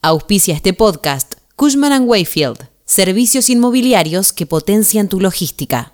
Auspicia 0.00 0.54
este 0.54 0.72
podcast 0.72 1.34
Cushman⁇ 1.56 2.02
Wayfield, 2.06 2.68
servicios 2.84 3.50
inmobiliarios 3.50 4.32
que 4.32 4.46
potencian 4.46 5.08
tu 5.08 5.18
logística. 5.18 5.92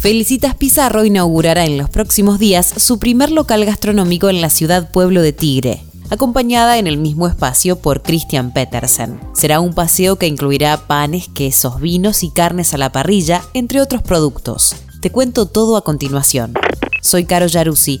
Felicitas 0.00 0.56
Pizarro 0.56 1.04
inaugurará 1.04 1.64
en 1.64 1.78
los 1.78 1.90
próximos 1.90 2.40
días 2.40 2.66
su 2.66 2.98
primer 2.98 3.30
local 3.30 3.64
gastronómico 3.64 4.28
en 4.30 4.40
la 4.40 4.50
ciudad 4.50 4.90
Pueblo 4.90 5.22
de 5.22 5.32
Tigre, 5.32 5.84
acompañada 6.10 6.78
en 6.78 6.88
el 6.88 6.96
mismo 6.96 7.28
espacio 7.28 7.78
por 7.78 8.02
Christian 8.02 8.52
Petersen. 8.52 9.20
Será 9.32 9.60
un 9.60 9.74
paseo 9.74 10.16
que 10.16 10.26
incluirá 10.26 10.88
panes, 10.88 11.28
quesos, 11.28 11.80
vinos 11.80 12.24
y 12.24 12.30
carnes 12.30 12.74
a 12.74 12.78
la 12.78 12.90
parrilla, 12.90 13.44
entre 13.54 13.80
otros 13.80 14.02
productos. 14.02 14.74
Te 15.00 15.12
cuento 15.12 15.46
todo 15.46 15.76
a 15.76 15.84
continuación. 15.84 16.52
Soy 17.00 17.26
Caro 17.26 17.46
Yaruzzi 17.46 18.00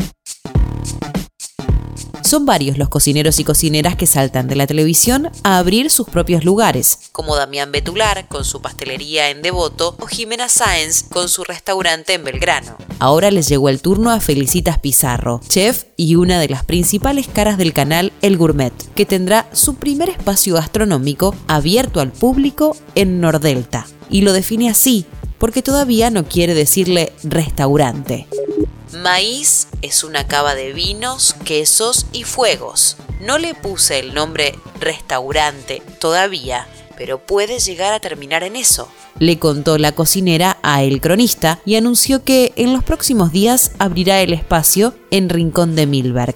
Son 2.31 2.45
varios 2.45 2.77
los 2.77 2.87
cocineros 2.87 3.41
y 3.41 3.43
cocineras 3.43 3.97
que 3.97 4.07
saltan 4.07 4.47
de 4.47 4.55
la 4.55 4.65
televisión 4.65 5.29
a 5.43 5.57
abrir 5.57 5.91
sus 5.91 6.07
propios 6.07 6.45
lugares, 6.45 6.97
como 7.11 7.35
Damián 7.35 7.73
Betular 7.73 8.25
con 8.29 8.45
su 8.45 8.61
pastelería 8.61 9.31
en 9.31 9.41
Devoto 9.41 9.97
o 9.99 10.05
Jimena 10.05 10.47
Sáenz 10.47 11.03
con 11.11 11.27
su 11.27 11.43
restaurante 11.43 12.13
en 12.13 12.23
Belgrano. 12.23 12.77
Ahora 12.99 13.31
les 13.31 13.49
llegó 13.49 13.67
el 13.67 13.81
turno 13.81 14.11
a 14.11 14.21
Felicitas 14.21 14.79
Pizarro, 14.79 15.41
chef 15.45 15.83
y 15.97 16.15
una 16.15 16.39
de 16.39 16.47
las 16.47 16.63
principales 16.63 17.27
caras 17.27 17.57
del 17.57 17.73
canal 17.73 18.13
El 18.21 18.37
Gourmet, 18.37 18.71
que 18.95 19.05
tendrá 19.05 19.49
su 19.51 19.75
primer 19.75 20.07
espacio 20.07 20.55
gastronómico 20.55 21.35
abierto 21.49 21.99
al 21.99 22.13
público 22.13 22.77
en 22.95 23.19
Nordelta. 23.19 23.87
Y 24.09 24.21
lo 24.21 24.31
define 24.31 24.69
así, 24.69 25.05
porque 25.41 25.63
todavía 25.63 26.11
no 26.11 26.23
quiere 26.23 26.53
decirle 26.53 27.13
restaurante. 27.23 28.27
Maíz 28.93 29.69
es 29.81 30.03
una 30.03 30.27
cava 30.27 30.53
de 30.53 30.71
vinos, 30.71 31.35
quesos 31.43 32.05
y 32.13 32.25
fuegos. 32.25 32.95
No 33.21 33.39
le 33.39 33.55
puse 33.55 33.97
el 33.97 34.13
nombre 34.13 34.53
restaurante 34.79 35.81
todavía, 35.99 36.67
pero 36.95 37.17
puede 37.17 37.57
llegar 37.57 37.91
a 37.91 37.99
terminar 37.99 38.43
en 38.43 38.55
eso. 38.55 38.87
Le 39.17 39.39
contó 39.39 39.79
la 39.79 39.93
cocinera 39.93 40.59
a 40.61 40.83
El 40.83 41.01
Cronista 41.01 41.59
y 41.65 41.73
anunció 41.73 42.23
que 42.23 42.53
en 42.55 42.71
los 42.71 42.83
próximos 42.83 43.31
días 43.31 43.71
abrirá 43.79 44.21
el 44.21 44.33
espacio 44.33 44.93
en 45.09 45.27
Rincón 45.27 45.75
de 45.75 45.87
Milberg. 45.87 46.35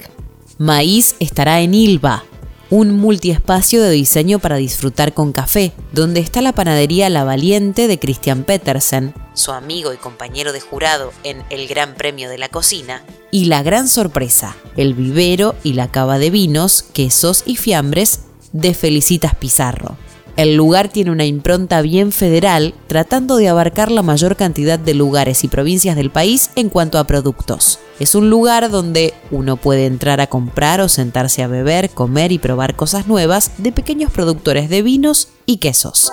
Maíz 0.57 1.15
estará 1.19 1.61
en 1.61 1.75
Ilva, 1.75 2.23
un 2.69 2.97
multiespacio 2.97 3.81
de 3.81 3.91
diseño 3.91 4.39
para 4.39 4.57
disfrutar 4.57 5.13
con 5.13 5.31
café, 5.31 5.73
donde 5.91 6.19
está 6.19 6.41
la 6.41 6.53
panadería 6.53 7.09
La 7.09 7.23
Valiente 7.23 7.87
de 7.87 7.99
Christian 7.99 8.43
Petersen, 8.43 9.13
su 9.33 9.51
amigo 9.51 9.93
y 9.93 9.97
compañero 9.97 10.53
de 10.53 10.61
jurado 10.61 11.11
en 11.23 11.43
el 11.49 11.67
Gran 11.67 11.95
Premio 11.95 12.29
de 12.29 12.37
la 12.37 12.49
Cocina, 12.49 13.03
y 13.31 13.45
la 13.45 13.63
gran 13.63 13.87
sorpresa, 13.87 14.55
el 14.77 14.93
vivero 14.93 15.55
y 15.63 15.73
la 15.73 15.91
cava 15.91 16.17
de 16.17 16.29
vinos, 16.29 16.83
quesos 16.83 17.43
y 17.45 17.57
fiambres 17.57 18.21
de 18.53 18.73
Felicitas 18.73 19.35
Pizarro. 19.35 19.97
El 20.37 20.55
lugar 20.55 20.89
tiene 20.89 21.11
una 21.11 21.25
impronta 21.25 21.81
bien 21.81 22.11
federal, 22.11 22.73
tratando 22.87 23.37
de 23.37 23.47
abarcar 23.47 23.89
la 23.89 24.01
mayor 24.01 24.35
cantidad 24.35 24.77
de 24.77 24.93
lugares 24.93 25.45
y 25.45 25.47
provincias 25.47 25.95
del 25.95 26.09
país 26.11 26.49
en 26.57 26.69
cuanto 26.69 26.99
a 26.99 27.05
productos. 27.05 27.79
Es 28.01 28.15
un 28.15 28.29
lugar 28.29 28.69
donde 28.69 29.13
uno 29.31 29.55
puede 29.55 29.85
entrar 29.85 30.19
a 30.19 30.27
comprar 30.27 30.81
o 30.81 30.89
sentarse 30.89 31.41
a 31.41 31.47
beber, 31.47 31.89
comer 31.89 32.33
y 32.33 32.37
probar 32.37 32.75
cosas 32.75 33.07
nuevas 33.07 33.51
de 33.59 33.71
pequeños 33.71 34.11
productores 34.11 34.69
de 34.69 34.81
vinos 34.81 35.29
y 35.45 35.57
quesos. 35.57 36.11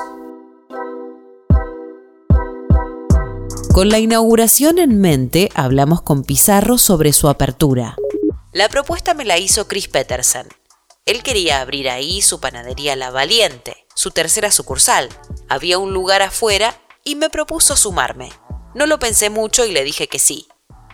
Con 3.72 3.88
la 3.88 3.98
inauguración 3.98 4.78
en 4.78 5.00
mente, 5.00 5.48
hablamos 5.54 6.02
con 6.02 6.22
Pizarro 6.22 6.78
sobre 6.78 7.12
su 7.12 7.28
apertura. 7.28 7.96
La 8.52 8.68
propuesta 8.68 9.14
me 9.14 9.24
la 9.24 9.38
hizo 9.38 9.66
Chris 9.66 9.88
Peterson. 9.88 10.46
Él 11.04 11.24
quería 11.24 11.60
abrir 11.60 11.90
ahí 11.90 12.22
su 12.22 12.38
panadería 12.38 12.94
La 12.94 13.10
Valiente, 13.10 13.86
su 13.94 14.12
tercera 14.12 14.52
sucursal. 14.52 15.08
Había 15.48 15.78
un 15.78 15.92
lugar 15.92 16.22
afuera 16.22 16.80
y 17.02 17.16
me 17.16 17.28
propuso 17.28 17.76
sumarme. 17.76 18.30
No 18.76 18.86
lo 18.86 19.00
pensé 19.00 19.28
mucho 19.28 19.66
y 19.66 19.72
le 19.72 19.82
dije 19.82 20.06
que 20.06 20.20
sí. 20.20 20.46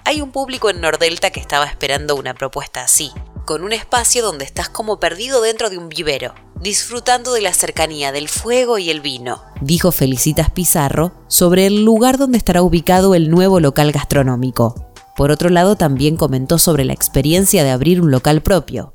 Hay 0.07 0.23
un 0.23 0.33
público 0.33 0.71
en 0.71 0.81
Nordelta 0.81 1.29
que 1.29 1.41
estaba 1.41 1.67
esperando 1.67 2.17
una 2.17 2.33
propuesta 2.33 2.83
así, 2.83 3.11
con 3.45 3.63
un 3.63 3.75
espacio 3.75 4.23
donde 4.23 4.47
estás 4.47 4.71
como 4.71 4.99
perdido 4.99 5.43
dentro 5.43 5.69
de 5.69 5.77
un 5.77 5.91
vivero, 5.91 6.35
disfrutando 6.59 7.35
de 7.35 7.43
la 7.43 7.53
cercanía 7.53 8.11
del 8.11 8.31
fuego 8.31 8.79
y 8.79 8.89
el 8.89 9.03
vino, 9.03 9.43
dijo 9.61 9.93
Felicitas 9.93 10.51
Pizarro 10.51 11.13
sobre 11.29 11.67
el 11.67 11.85
lugar 11.85 12.17
donde 12.17 12.39
estará 12.39 12.63
ubicado 12.63 13.15
el 13.15 13.29
nuevo 13.29 13.61
local 13.61 13.93
gastronómico. 13.93 14.75
Por 15.19 15.31
otro 15.31 15.51
lado, 15.51 15.77
también 15.77 16.17
comentó 16.17 16.57
sobre 16.57 16.87
la 16.87 16.95
experiencia 16.95 17.63
de 17.63 17.71
abrir 17.71 18.01
un 18.01 18.11
local 18.11 18.41
propio. 18.41 18.95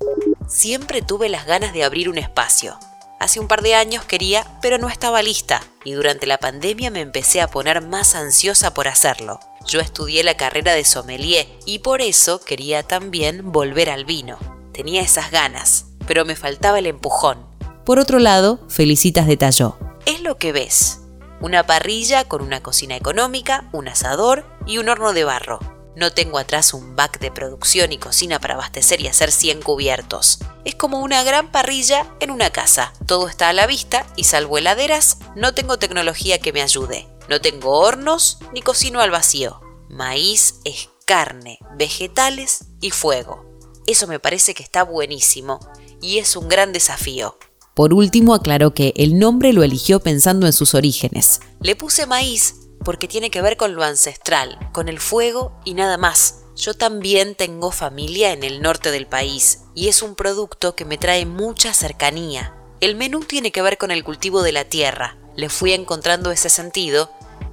Siempre 0.53 1.01
tuve 1.01 1.29
las 1.29 1.47
ganas 1.47 1.73
de 1.73 1.83
abrir 1.83 2.09
un 2.09 2.19
espacio, 2.19 2.77
Hace 3.23 3.39
un 3.39 3.47
par 3.47 3.61
de 3.61 3.73
años 3.73 4.03
quería, 4.03 4.45
pero 4.61 4.77
no 4.77 4.89
estaba 4.89 5.21
lista, 5.21 5.61
y 5.85 5.93
durante 5.93 6.27
la 6.27 6.39
pandemia 6.39 6.91
me 6.91 6.99
empecé 6.99 7.39
a 7.39 7.47
poner 7.47 7.81
más 7.81 8.15
ansiosa 8.15 8.73
por 8.73 8.89
hacerlo. 8.89 9.39
Yo 9.65 9.79
estudié 9.79 10.25
la 10.25 10.35
carrera 10.35 10.73
de 10.73 10.83
sommelier 10.83 11.47
y 11.65 11.79
por 11.79 12.01
eso 12.01 12.43
quería 12.43 12.83
también 12.83 13.53
volver 13.53 13.89
al 13.89 14.03
vino. 14.03 14.37
Tenía 14.73 15.01
esas 15.01 15.31
ganas, 15.31 15.85
pero 16.05 16.25
me 16.25 16.35
faltaba 16.35 16.79
el 16.79 16.87
empujón. 16.87 17.47
Por 17.85 17.97
otro 17.97 18.19
lado, 18.19 18.59
Felicitas 18.67 19.25
detalló. 19.25 19.77
Es 20.05 20.21
lo 20.21 20.37
que 20.37 20.51
ves. 20.51 20.99
Una 21.39 21.65
parrilla 21.65 22.25
con 22.25 22.41
una 22.41 22.61
cocina 22.61 22.97
económica, 22.97 23.69
un 23.71 23.87
asador 23.87 24.45
y 24.65 24.79
un 24.79 24.89
horno 24.89 25.13
de 25.13 25.23
barro. 25.23 25.59
No 25.95 26.11
tengo 26.11 26.39
atrás 26.39 26.73
un 26.73 26.95
back 26.95 27.19
de 27.19 27.31
producción 27.31 27.91
y 27.91 27.97
cocina 27.97 28.39
para 28.39 28.55
abastecer 28.55 28.99
y 29.01 29.07
hacer 29.07 29.31
100 29.31 29.61
cubiertos. 29.61 30.39
Es 30.65 30.75
como 30.75 31.01
una 31.01 31.23
gran 31.23 31.51
parrilla 31.51 32.07
en 32.19 32.31
una 32.31 32.49
casa. 32.49 32.93
Todo 33.05 33.27
está 33.27 33.49
a 33.49 33.53
la 33.53 33.67
vista 33.67 34.07
y 34.15 34.23
salvo 34.23 34.57
heladeras, 34.57 35.19
no 35.35 35.53
tengo 35.53 35.77
tecnología 35.77 36.39
que 36.39 36.53
me 36.53 36.61
ayude. 36.61 37.07
No 37.29 37.41
tengo 37.41 37.79
hornos 37.79 38.39
ni 38.53 38.61
cocino 38.61 39.01
al 39.01 39.11
vacío. 39.11 39.61
Maíz 39.89 40.55
es 40.63 40.89
carne, 41.05 41.59
vegetales 41.77 42.65
y 42.81 42.89
fuego. 42.89 43.45
Eso 43.85 44.07
me 44.07 44.19
parece 44.19 44.53
que 44.53 44.63
está 44.63 44.83
buenísimo 44.83 45.59
y 46.01 46.17
es 46.17 46.35
un 46.35 46.49
gran 46.49 46.73
desafío. 46.73 47.37
Por 47.75 47.93
último, 47.93 48.33
aclaró 48.33 48.73
que 48.73 48.93
el 48.97 49.17
nombre 49.17 49.51
lo 49.51 49.63
eligió 49.63 49.99
pensando 49.99 50.45
en 50.45 50.53
sus 50.53 50.75
orígenes. 50.75 51.41
Le 51.59 51.75
puse 51.75 52.05
maíz 52.05 52.55
porque 52.83 53.07
tiene 53.07 53.29
que 53.29 53.41
ver 53.41 53.57
con 53.57 53.75
lo 53.75 53.83
ancestral, 53.83 54.57
con 54.71 54.89
el 54.89 54.99
fuego 54.99 55.51
y 55.65 55.73
nada 55.73 55.97
más. 55.97 56.39
Yo 56.55 56.73
también 56.75 57.35
tengo 57.35 57.71
familia 57.71 58.31
en 58.31 58.43
el 58.43 58.61
norte 58.61 58.91
del 58.91 59.07
país 59.07 59.61
y 59.73 59.87
es 59.87 60.03
un 60.03 60.15
producto 60.15 60.75
que 60.75 60.85
me 60.85 60.97
trae 60.97 61.25
mucha 61.25 61.73
cercanía. 61.73 62.53
El 62.79 62.95
menú 62.95 63.21
tiene 63.21 63.51
que 63.51 63.61
ver 63.61 63.77
con 63.77 63.91
el 63.91 64.03
cultivo 64.03 64.43
de 64.43 64.51
la 64.51 64.65
tierra. 64.65 65.17
Le 65.35 65.49
fui 65.49 65.73
encontrando 65.73 66.31
ese 66.31 66.49
sentido 66.49 67.09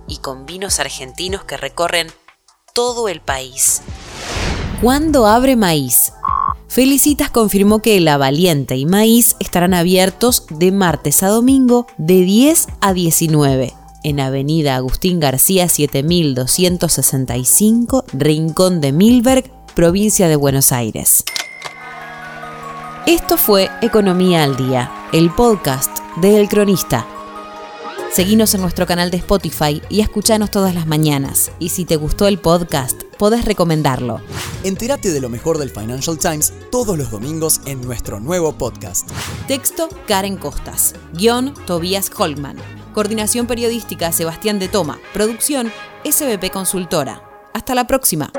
y 0.06 0.18
con 0.18 0.44
vinos 0.44 0.80
argentinos 0.80 1.44
que 1.44 1.56
recorren 1.56 2.08
todo 2.74 3.08
el 3.08 3.20
país. 3.20 3.80
¿Cuándo 4.82 5.26
abre 5.26 5.56
maíz? 5.56 6.12
Felicitas 6.68 7.30
confirmó 7.30 7.80
que 7.80 7.98
La 8.00 8.16
Valiente 8.16 8.76
y 8.76 8.86
Maíz 8.86 9.34
estarán 9.40 9.74
abiertos 9.74 10.46
de 10.50 10.72
martes 10.72 11.22
a 11.22 11.28
domingo 11.28 11.86
de 11.98 12.20
10 12.20 12.66
a 12.80 12.92
19 12.92 13.79
en 14.02 14.20
Avenida 14.20 14.76
Agustín 14.76 15.20
García 15.20 15.68
7265, 15.68 18.04
Rincón 18.12 18.80
de 18.80 18.92
Milberg, 18.92 19.50
provincia 19.74 20.28
de 20.28 20.36
Buenos 20.36 20.72
Aires. 20.72 21.24
Esto 23.06 23.36
fue 23.36 23.68
Economía 23.82 24.44
al 24.44 24.56
Día, 24.56 24.90
el 25.12 25.30
podcast 25.30 25.90
de 26.20 26.40
El 26.40 26.48
Cronista. 26.48 27.06
Seguinos 28.12 28.54
en 28.54 28.60
nuestro 28.60 28.86
canal 28.86 29.10
de 29.10 29.16
Spotify 29.18 29.80
y 29.88 30.00
escuchanos 30.00 30.50
todas 30.50 30.74
las 30.74 30.86
mañanas. 30.86 31.52
Y 31.60 31.68
si 31.68 31.84
te 31.84 31.96
gustó 31.96 32.26
el 32.26 32.38
podcast, 32.38 33.04
podés 33.18 33.44
recomendarlo. 33.44 34.20
Entérate 34.64 35.12
de 35.12 35.20
lo 35.20 35.28
mejor 35.28 35.58
del 35.58 35.70
Financial 35.70 36.18
Times 36.18 36.52
todos 36.72 36.98
los 36.98 37.12
domingos 37.12 37.60
en 37.66 37.80
nuestro 37.80 38.18
nuevo 38.18 38.52
podcast. 38.52 39.08
Texto 39.46 39.88
Karen 40.08 40.36
Costas. 40.36 40.94
Guión 41.12 41.54
Tobias 41.66 42.10
Holman. 42.18 42.56
Coordinación 42.92 43.46
Periodística 43.46 44.10
Sebastián 44.12 44.58
de 44.58 44.68
Toma. 44.68 44.98
Producción 45.12 45.72
SBP 46.04 46.50
Consultora. 46.50 47.22
Hasta 47.54 47.74
la 47.74 47.86
próxima. 47.86 48.32